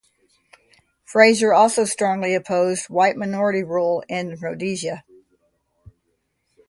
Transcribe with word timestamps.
Fraser 1.05 1.53
also 1.53 1.85
strongly 1.85 2.33
opposed 2.33 2.89
white 2.89 3.15
minority 3.17 3.61
rule 3.61 4.03
in 4.09 4.35
Rhodesia. 4.39 5.03